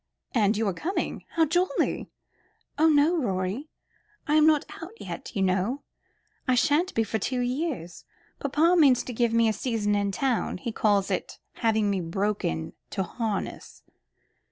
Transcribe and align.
"And 0.33 0.57
you 0.57 0.67
are 0.67 0.73
coming? 0.73 1.25
How 1.33 1.45
jolly!" 1.45 2.09
"Oh, 2.79 2.89
no, 2.89 3.15
Rorie. 3.17 3.69
I 4.25 4.33
am 4.33 4.47
not 4.47 4.65
out 4.81 4.99
yet, 4.99 5.35
you 5.35 5.43
know. 5.43 5.83
I 6.47 6.55
shan't 6.55 6.95
be 6.95 7.03
for 7.03 7.19
two 7.19 7.41
years. 7.41 8.03
Papa 8.39 8.75
means 8.75 9.03
to 9.03 9.13
give 9.13 9.31
me 9.31 9.47
a 9.47 9.53
season 9.53 9.93
in 9.93 10.11
town. 10.11 10.57
He 10.57 10.71
calls 10.71 11.11
it 11.11 11.37
having 11.57 11.91
me 11.91 12.01
broken 12.01 12.73
to 12.89 13.03
harness. 13.03 13.83